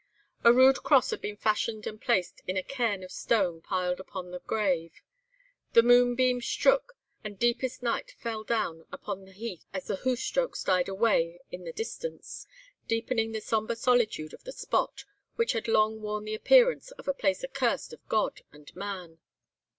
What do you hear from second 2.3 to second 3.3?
in a cairn of